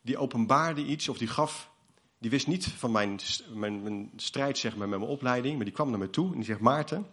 [0.00, 1.70] die openbaarde iets, of die gaf,
[2.18, 3.20] die wist niet van mijn,
[3.52, 6.36] mijn, mijn strijd zeg maar, met mijn opleiding, maar die kwam naar me toe en
[6.36, 7.06] die zegt, Maarten,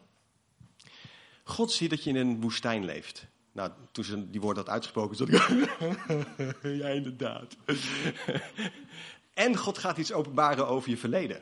[1.44, 3.28] God ziet dat je in een woestijn leeft.
[3.52, 5.48] Nou, toen ze die woord had uitgesproken, zat ik.
[6.82, 7.58] ja, inderdaad.
[9.34, 11.42] en God gaat iets openbaren over je verleden.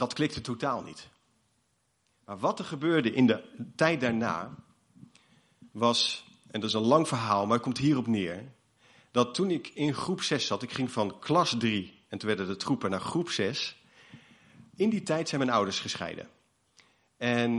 [0.00, 1.08] Dat klikte totaal niet.
[2.24, 3.42] Maar wat er gebeurde in de
[3.76, 4.54] tijd daarna,
[5.72, 8.52] was, en dat is een lang verhaal, maar het komt hierop neer,
[9.10, 12.46] dat toen ik in groep 6 zat, ik ging van klas 3 en toen werden
[12.46, 13.76] de troepen naar groep 6.
[14.76, 16.28] In die tijd zijn mijn ouders gescheiden.
[17.16, 17.50] En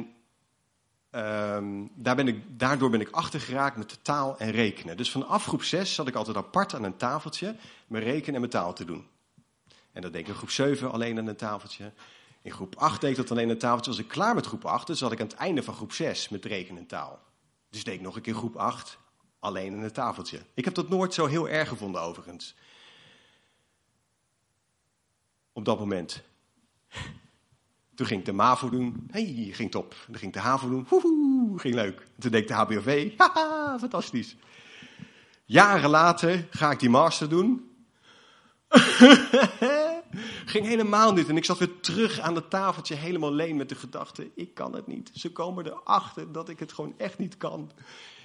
[1.11, 4.97] um, daar ben ik, daardoor ben ik achtergeraakt met de taal en rekenen.
[4.97, 7.55] Dus vanaf groep 6 zat ik altijd apart aan een tafeltje
[7.87, 9.07] mijn rekenen en mijn taal te doen.
[9.91, 11.91] En dat deed ik in groep 7 alleen aan een tafeltje.
[12.41, 13.91] In groep 8 deed ik dat alleen een tafeltje.
[13.91, 16.29] Als ik klaar met groep 8, dan zat ik aan het einde van groep 6
[16.29, 17.19] met rekenen en taal.
[17.69, 18.97] Dus deed ik nog een keer groep 8
[19.39, 20.41] alleen aan een tafeltje.
[20.53, 22.55] Ik heb dat nooit zo heel erg gevonden overigens.
[25.53, 26.21] Op dat moment.
[27.95, 29.07] Toen ging ik de MAVO doen.
[29.11, 29.95] hey, ging top.
[30.07, 30.85] Dan ging ik de HAVO doen.
[30.89, 32.07] Woehoe, ging leuk.
[32.19, 33.11] Toen deed ik de HBOV.
[33.17, 34.35] Haha, fantastisch.
[35.45, 37.71] Jaren later ga ik die master doen.
[40.51, 41.29] ging helemaal niet.
[41.29, 44.75] En ik zat weer terug aan het tafeltje, helemaal alleen met de gedachte: ik kan
[44.75, 45.11] het niet.
[45.13, 47.71] Ze komen erachter dat ik het gewoon echt niet kan.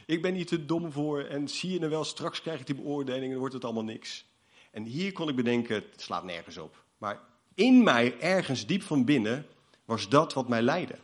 [0.07, 1.21] Ik ben niet te dom voor.
[1.21, 3.85] En zie je er wel, straks krijg ik die beoordeling en dan wordt het allemaal
[3.85, 4.25] niks.
[4.71, 6.85] En hier kon ik bedenken: het slaat nergens op.
[6.99, 7.21] Maar
[7.55, 9.47] in mij, ergens diep van binnen,
[9.85, 10.99] was dat wat mij leidde.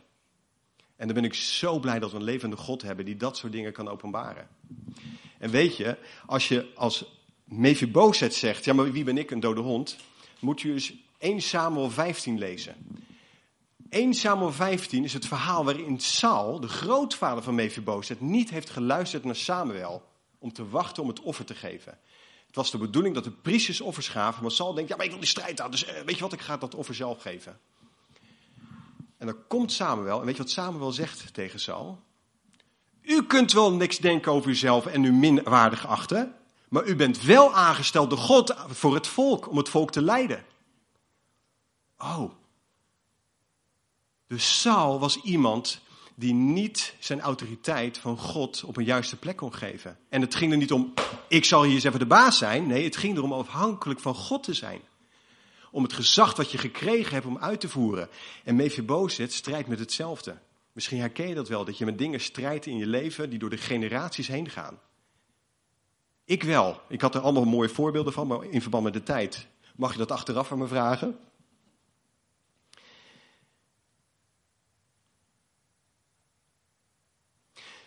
[0.95, 3.51] En dan ben ik zo blij dat we een levende God hebben die dat soort
[3.51, 4.47] dingen kan openbaren.
[5.39, 9.61] En weet je, als je als Mephibozet zegt, ja maar wie ben ik, een dode
[9.61, 9.97] hond,
[10.39, 12.75] moet je dus 1 Samuel 15 lezen.
[13.89, 19.23] 1 Samuel 15 is het verhaal waarin Saul, de grootvader van Mephibosheth, niet heeft geluisterd
[19.23, 20.03] naar Samuel
[20.39, 21.97] om te wachten om het offer te geven.
[22.47, 25.11] Het was de bedoeling dat de priesters offers gaven, maar Saul denkt, ja maar ik
[25.11, 27.59] wil die strijd aan, dus eh, weet je wat, ik ga dat offer zelf geven.
[29.17, 31.99] En dan komt Samuel, en weet je wat Samuel zegt tegen Saul?
[33.01, 36.35] U kunt wel niks denken over uzelf en u minwaardig achten,
[36.69, 40.51] maar u bent wel aangesteld door God voor het volk, om het volk te leiden.
[42.03, 42.31] Oh.
[44.27, 45.81] Dus Saul was iemand
[46.15, 49.97] die niet zijn autoriteit van God op een juiste plek kon geven.
[50.09, 50.93] En het ging er niet om,
[51.27, 52.67] ik zal hier eens even de baas zijn.
[52.67, 54.81] Nee, het ging erom afhankelijk van God te zijn.
[55.71, 58.09] Om het gezag wat je gekregen hebt om uit te voeren.
[58.43, 60.37] En Mephibosheth strijdt met hetzelfde.
[60.71, 63.49] Misschien herken je dat wel, dat je met dingen strijdt in je leven die door
[63.49, 64.79] de generaties heen gaan.
[66.25, 66.81] Ik wel.
[66.87, 69.47] Ik had er allemaal mooie voorbeelden van, maar in verband met de tijd.
[69.75, 71.19] Mag je dat achteraf van me vragen?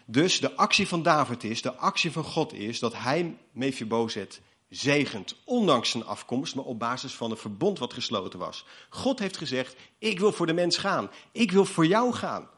[0.08, 5.36] Dus de actie van David is, de actie van God is, dat hij Mephibozet zegent,
[5.44, 8.64] ondanks zijn afkomst, maar op basis van een verbond wat gesloten was.
[8.88, 12.48] God heeft gezegd, ik wil voor de mens gaan, ik wil voor jou gaan.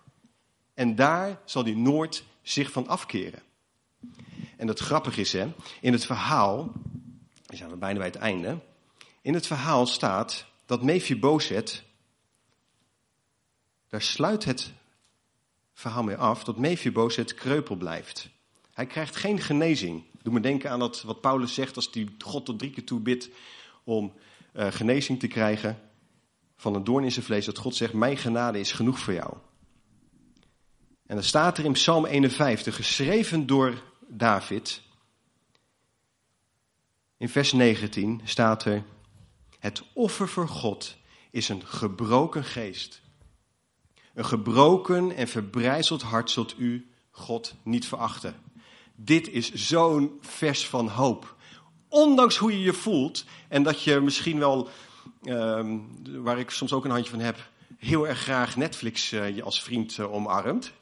[0.74, 3.42] En daar zal hij nooit zich van afkeren.
[4.56, 6.72] En dat grappig is, hè, in het verhaal,
[7.46, 8.58] dan zijn we bijna bij het einde,
[9.22, 11.84] in het verhaal staat dat Mephibozet,
[13.88, 14.72] daar sluit het
[15.78, 18.28] verhaal mee af dat Mephibozet kreupel blijft.
[18.72, 20.04] Hij krijgt geen genezing.
[20.22, 23.00] Doe me denken aan dat, wat Paulus zegt als hij God tot drie keer toe
[23.00, 23.30] bidt
[23.84, 24.12] om
[24.52, 25.80] uh, genezing te krijgen
[26.56, 27.44] van een doorn in zijn vlees.
[27.44, 29.36] Dat God zegt, mijn genade is genoeg voor jou.
[31.06, 34.82] En dan staat er in Psalm 51, geschreven door David,
[37.16, 38.84] in vers 19 staat er,
[39.58, 40.96] het offer voor God
[41.30, 43.00] is een gebroken geest.
[44.18, 48.34] Een gebroken en verbrijzeld hart zult u, God, niet verachten.
[48.94, 51.36] Dit is zo'n vers van hoop.
[51.88, 54.68] Ondanks hoe je je voelt en dat je misschien wel,
[55.22, 59.42] uh, waar ik soms ook een handje van heb, heel erg graag Netflix uh, je
[59.42, 60.72] als vriend uh, omarmt.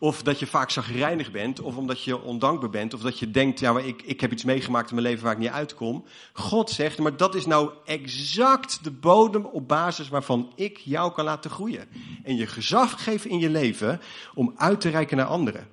[0.00, 3.60] Of dat je vaak zagrijnig bent, of omdat je ondankbaar bent, of dat je denkt,
[3.60, 6.04] ja, maar ik, ik heb iets meegemaakt in mijn leven waar ik niet uitkom.
[6.32, 11.24] God zegt, maar dat is nou exact de bodem op basis waarvan ik jou kan
[11.24, 11.88] laten groeien.
[12.22, 14.00] En je gezag geven in je leven
[14.34, 15.68] om uit te reiken naar anderen.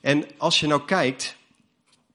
[0.00, 1.36] En als je nou kijkt,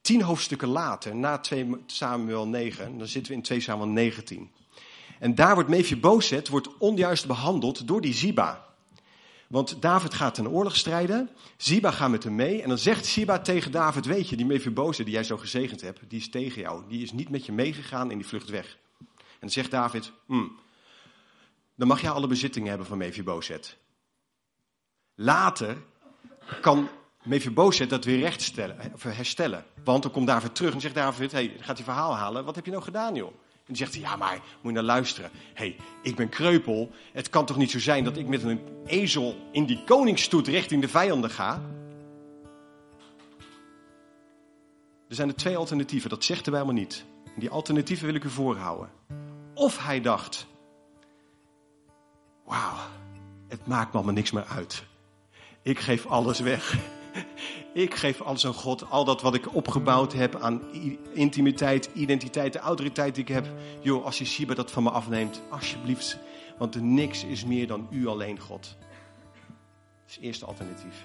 [0.00, 4.50] tien hoofdstukken later, na 2 Samuel 9, dan zitten we in 2 Samuel 19.
[5.18, 8.71] En daar wordt Mephibozet wordt onjuist behandeld door die Ziba.
[9.52, 11.30] Want David gaat ten oorlog strijden.
[11.56, 12.62] Ziba gaat met hem mee.
[12.62, 16.00] En dan zegt Ziba tegen David: Weet je, die Mephiboze die jij zo gezegend hebt,
[16.08, 16.82] die is tegen jou.
[16.88, 18.78] Die is niet met je meegegaan en die vlucht weg.
[18.98, 19.06] En
[19.40, 20.48] dan zegt David: hm,
[21.76, 23.76] Dan mag jij alle bezittingen hebben van Mephibozet.
[25.14, 25.76] Later
[26.60, 26.88] kan
[27.22, 29.64] Mephibozet dat weer rechtstellen, herstellen.
[29.84, 32.44] Want dan komt David terug en zegt David: hey, gaat hij verhaal halen.
[32.44, 33.32] Wat heb je nou gedaan, joh?
[33.66, 35.30] En die zegt ja maar, moet je naar luisteren.
[35.32, 36.90] Hé, hey, ik ben kreupel.
[37.12, 40.80] Het kan toch niet zo zijn dat ik met een ezel in die koningsstoet richting
[40.80, 41.62] de vijanden ga?
[45.08, 47.04] Er zijn er twee alternatieven, dat zegt hij helemaal niet.
[47.24, 48.90] En die alternatieven wil ik u voorhouden.
[49.54, 50.46] Of hij dacht,
[52.44, 52.76] wauw,
[53.48, 54.84] het maakt me allemaal niks meer uit.
[55.62, 56.78] Ik geef alles weg.
[57.74, 58.90] Ik geef alles aan God.
[58.90, 60.62] Al dat wat ik opgebouwd heb aan
[61.12, 63.46] intimiteit, identiteit, de autoriteit die ik heb.
[63.80, 66.18] Joh, als je Shiba dat van me afneemt, alsjeblieft.
[66.58, 68.76] Want niks is meer dan u alleen, God.
[68.78, 71.04] Dat is het eerste alternatief.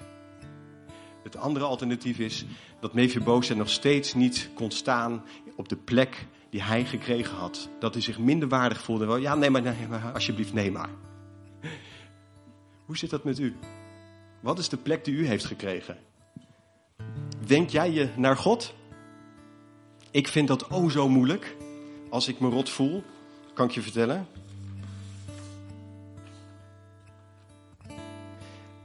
[1.24, 2.46] Het andere alternatief is
[2.80, 5.24] dat Mephibozet nog steeds niet kon staan
[5.56, 7.70] op de plek die hij gekregen had.
[7.80, 9.20] Dat hij zich minder waardig voelde.
[9.20, 10.90] Ja, nee, maar alsjeblieft, nee maar.
[12.86, 13.56] Hoe zit dat met u?
[14.42, 15.98] Wat is de plek die u heeft gekregen?
[17.48, 18.74] Denk jij je naar God?
[20.12, 21.56] Ik vind dat oh zo moeilijk.
[22.10, 23.04] Als ik me rot voel,
[23.54, 24.28] kan ik je vertellen.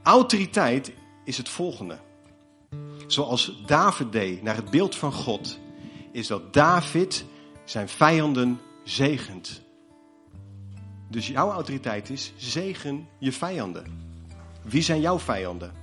[0.03, 1.97] Autoriteit is het volgende.
[3.07, 5.59] Zoals David deed naar het beeld van God,
[6.11, 7.25] is dat David
[7.63, 9.61] zijn vijanden zegent.
[11.09, 14.11] Dus jouw autoriteit is zegen je vijanden.
[14.61, 15.82] Wie zijn jouw vijanden?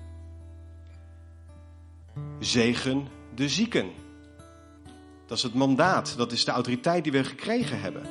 [2.41, 3.91] Zegen de zieken.
[5.26, 8.03] Dat is het mandaat, dat is de autoriteit die we gekregen hebben.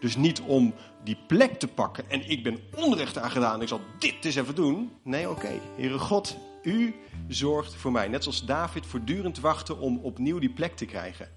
[0.00, 4.24] Dus niet om die plek te pakken en ik ben onrecht aangedaan, ik zal dit
[4.24, 4.92] eens even doen.
[5.02, 5.60] Nee, oké, okay.
[5.76, 6.94] Heere God, u
[7.28, 8.08] zorgt voor mij.
[8.08, 11.28] Net zoals David voortdurend wachtte om opnieuw die plek te krijgen.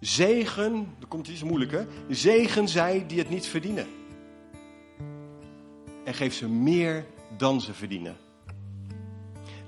[0.00, 3.86] Zegen, er komt iets moeilijker, zegen zij die het niet verdienen.
[6.04, 7.06] en geef ze meer
[7.36, 8.25] dan ze verdienen.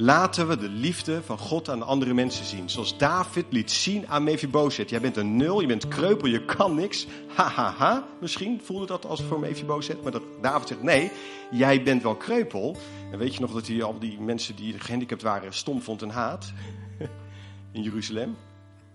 [0.00, 2.70] Laten we de liefde van God aan andere mensen zien.
[2.70, 4.90] Zoals David liet zien aan Mephibozet.
[4.90, 7.06] Jij bent een nul, je bent kreupel, je kan niks.
[7.34, 8.06] Ha, ha, ha.
[8.20, 10.02] Misschien voelde dat als voor Mephibozet.
[10.02, 11.10] Maar dat David zegt, nee,
[11.50, 12.76] jij bent wel kreupel.
[13.12, 16.10] En weet je nog dat hij al die mensen die gehandicapt waren stom vond en
[16.10, 16.52] haat?
[17.72, 18.36] In Jeruzalem.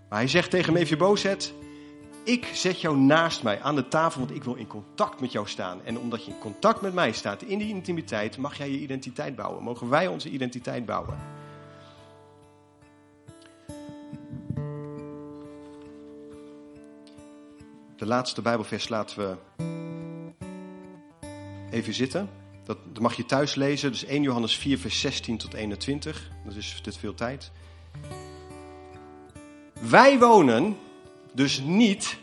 [0.09, 1.53] Maar hij zegt tegen Mephibozet,
[2.23, 5.47] ik zet jou naast mij aan de tafel, want ik wil in contact met jou
[5.47, 5.83] staan.
[5.83, 9.35] En omdat je in contact met mij staat, in die intimiteit, mag jij je identiteit
[9.35, 9.63] bouwen.
[9.63, 11.17] Mogen wij onze identiteit bouwen.
[17.95, 19.35] De laatste Bijbelvers laten we
[21.71, 22.29] even zitten.
[22.63, 23.91] Dat, dat mag je thuis lezen.
[23.91, 26.29] Dus 1 Johannes 4, vers 16 tot 21.
[26.45, 27.51] Dat is dit veel tijd.
[29.81, 30.77] Wij wonen
[31.33, 32.17] dus niet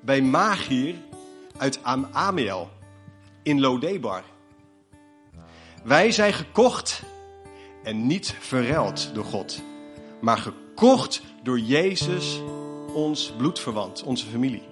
[0.00, 0.94] bij Magier
[1.56, 2.70] uit Am Amiel
[3.42, 4.22] in Lodebar.
[5.84, 7.02] Wij zijn gekocht
[7.82, 9.62] en niet verruild door God,
[10.20, 12.40] maar gekocht door Jezus,
[12.92, 14.62] ons bloedverwant, onze familie.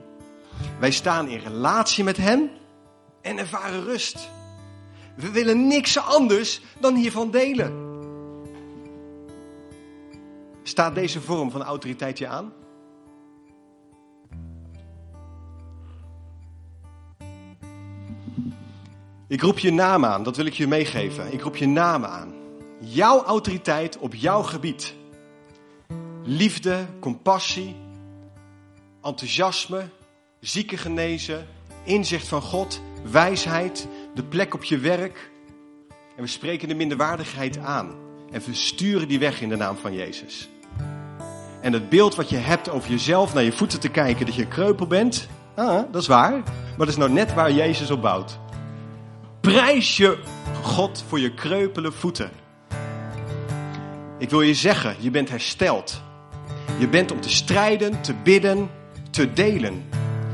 [0.79, 2.51] Wij staan in relatie met Hem
[3.23, 4.31] en ervaren rust.
[5.17, 7.85] We willen niks anders dan hiervan delen.
[10.63, 12.53] Staat deze vorm van autoriteit je aan?
[19.29, 21.33] Ik roep je naam aan, dat wil ik je meegeven.
[21.33, 22.35] Ik roep je naam aan.
[22.81, 24.95] Jouw autoriteit op jouw gebied.
[26.23, 27.77] Liefde, compassie,
[29.03, 29.89] enthousiasme,
[30.41, 31.47] zieken genezen,
[31.85, 35.31] inzicht van God, wijsheid, de plek op je werk.
[36.17, 37.95] En we spreken de minderwaardigheid aan.
[38.31, 40.49] En we sturen die weg in de naam van Jezus.
[41.61, 44.47] En het beeld wat je hebt over jezelf, naar je voeten te kijken, dat je
[44.47, 46.33] kreupel bent, ah, dat is waar.
[46.33, 48.39] Maar dat is nou net waar Jezus op bouwt.
[49.47, 50.19] Prijs je
[50.63, 52.31] God voor je kreupele voeten.
[54.19, 56.03] Ik wil je zeggen, je bent hersteld.
[56.79, 58.71] Je bent om te strijden, te bidden,
[59.11, 59.85] te delen.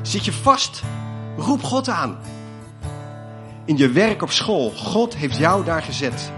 [0.02, 0.82] Zit je vast?
[1.36, 2.18] Roep God aan.
[3.64, 6.32] In je werk op school, God heeft jou daar gezet.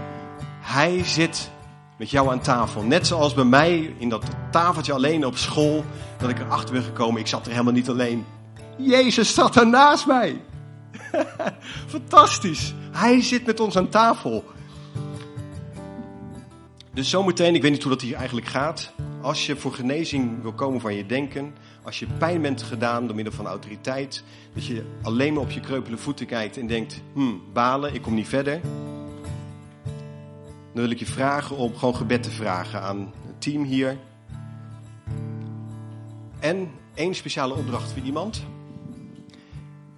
[0.61, 1.49] Hij zit
[1.97, 2.81] met jou aan tafel.
[2.81, 5.83] Net zoals bij mij in dat tafeltje alleen op school,
[6.17, 8.25] dat ik erachter ben gekomen, ik zat er helemaal niet alleen.
[8.77, 10.41] Jezus zat er naast mij.
[11.87, 12.73] Fantastisch.
[12.91, 14.43] Hij zit met ons aan tafel.
[16.93, 18.91] Dus zometeen, ik weet niet hoe dat hier eigenlijk gaat.
[19.21, 23.15] Als je voor genezing wil komen van je denken, als je pijn bent gedaan door
[23.15, 27.41] middel van autoriteit, dat je alleen maar op je kreupele voeten kijkt en denkt, hmm,
[27.53, 28.61] balen, ik kom niet verder.
[30.73, 33.97] Dan wil ik je vragen om gewoon gebed te vragen aan het team hier.
[36.39, 38.45] En één speciale opdracht voor iemand.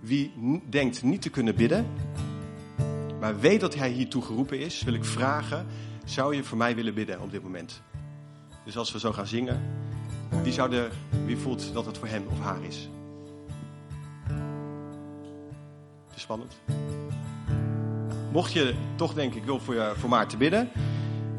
[0.07, 0.31] Wie
[0.69, 1.85] denkt niet te kunnen bidden,
[3.19, 5.65] maar weet dat hij hiertoe geroepen is, wil ik vragen:
[6.05, 7.81] zou je voor mij willen bidden op dit moment?
[8.65, 9.61] Dus als we zo gaan zingen,
[10.43, 10.91] wie, zou er,
[11.25, 12.89] wie voelt dat het voor hem of haar is?
[16.13, 16.57] Te spannend.
[18.31, 20.69] Mocht je toch denken, ik wil voor, je, voor Maarten bidden,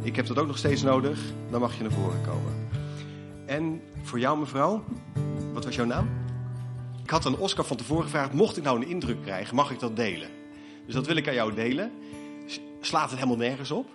[0.02, 2.68] ik heb dat ook nog steeds nodig, dan mag je naar voren komen.
[3.46, 4.84] En voor jou mevrouw,
[5.52, 6.17] wat was jouw naam?
[7.08, 9.78] Ik had aan Oscar van tevoren gevraagd, mocht ik nou een indruk krijgen, mag ik
[9.78, 10.28] dat delen?
[10.86, 11.92] Dus dat wil ik aan jou delen.
[12.80, 13.86] Slaat het helemaal nergens op,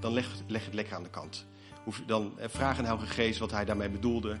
[0.00, 1.46] dan leg, leg het lekker aan de kant.
[2.06, 4.36] Dan eh, vraag aan Heilige Geest wat hij daarmee bedoelde.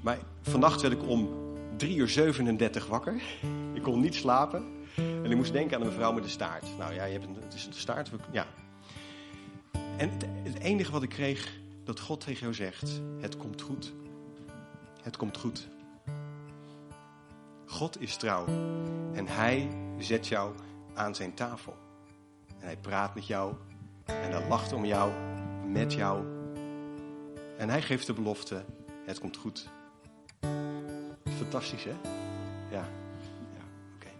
[0.00, 1.28] Maar vannacht werd ik om
[1.76, 3.22] 3 uur 37 wakker.
[3.72, 4.64] Ik kon niet slapen.
[4.96, 6.66] En ik moest denken aan een mevrouw met een staart.
[6.78, 8.10] Nou ja, je hebt het is een staart.
[8.30, 8.46] Ja.
[9.96, 10.10] En
[10.42, 11.52] het enige wat ik kreeg,
[11.84, 13.92] dat God tegen jou zegt: Het komt goed.
[15.02, 15.68] Het komt goed.
[17.74, 18.46] God is trouw.
[19.12, 19.68] En hij
[19.98, 20.54] zet jou
[20.94, 21.76] aan zijn tafel.
[22.58, 23.54] En hij praat met jou.
[24.04, 25.12] En hij lacht om jou,
[25.66, 26.24] met jou.
[27.58, 28.64] En hij geeft de belofte:
[29.06, 29.70] het komt goed.
[31.36, 31.94] Fantastisch, hè?
[32.70, 32.88] Ja.
[33.94, 34.10] Oké.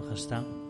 [0.00, 0.67] We gaan staan?